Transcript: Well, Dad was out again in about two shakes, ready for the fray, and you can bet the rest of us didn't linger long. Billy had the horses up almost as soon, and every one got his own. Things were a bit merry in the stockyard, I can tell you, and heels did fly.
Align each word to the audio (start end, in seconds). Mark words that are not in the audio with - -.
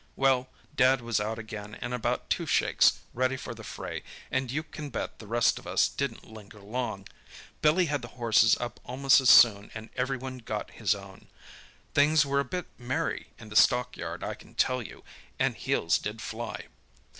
Well, 0.15 0.49
Dad 0.75 1.01
was 1.01 1.19
out 1.19 1.37
again 1.37 1.75
in 1.75 1.93
about 1.93 2.27
two 2.31 2.47
shakes, 2.47 3.01
ready 3.13 3.37
for 3.37 3.53
the 3.53 3.63
fray, 3.63 4.01
and 4.31 4.49
you 4.49 4.63
can 4.63 4.89
bet 4.89 5.19
the 5.19 5.27
rest 5.27 5.59
of 5.59 5.67
us 5.67 5.87
didn't 5.89 6.25
linger 6.25 6.59
long. 6.59 7.07
Billy 7.61 7.85
had 7.85 8.01
the 8.01 8.07
horses 8.17 8.57
up 8.57 8.79
almost 8.83 9.21
as 9.21 9.29
soon, 9.29 9.69
and 9.75 9.91
every 9.95 10.17
one 10.17 10.39
got 10.39 10.71
his 10.71 10.95
own. 10.95 11.27
Things 11.93 12.25
were 12.25 12.39
a 12.39 12.43
bit 12.43 12.65
merry 12.79 13.27
in 13.37 13.49
the 13.49 13.55
stockyard, 13.55 14.23
I 14.23 14.33
can 14.33 14.55
tell 14.55 14.81
you, 14.81 15.03
and 15.37 15.55
heels 15.55 15.99
did 15.99 16.19
fly. 16.19 16.65